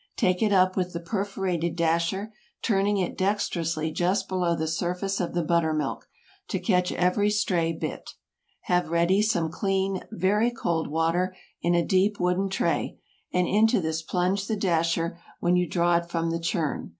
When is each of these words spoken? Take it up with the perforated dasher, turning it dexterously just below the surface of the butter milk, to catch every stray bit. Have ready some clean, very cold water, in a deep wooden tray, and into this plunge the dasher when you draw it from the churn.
Take 0.17 0.41
it 0.41 0.51
up 0.51 0.75
with 0.75 0.93
the 0.93 0.99
perforated 0.99 1.75
dasher, 1.75 2.33
turning 2.63 2.97
it 2.97 3.15
dexterously 3.15 3.91
just 3.91 4.27
below 4.27 4.55
the 4.55 4.67
surface 4.67 5.19
of 5.19 5.35
the 5.35 5.43
butter 5.43 5.73
milk, 5.73 6.07
to 6.47 6.57
catch 6.57 6.91
every 6.91 7.29
stray 7.29 7.71
bit. 7.71 8.15
Have 8.61 8.89
ready 8.89 9.21
some 9.21 9.51
clean, 9.51 10.01
very 10.09 10.49
cold 10.49 10.87
water, 10.87 11.35
in 11.61 11.75
a 11.75 11.85
deep 11.85 12.19
wooden 12.19 12.49
tray, 12.49 12.97
and 13.31 13.47
into 13.47 13.79
this 13.79 14.01
plunge 14.01 14.47
the 14.47 14.57
dasher 14.57 15.19
when 15.39 15.55
you 15.55 15.69
draw 15.69 15.97
it 15.97 16.09
from 16.09 16.31
the 16.31 16.39
churn. 16.39 16.89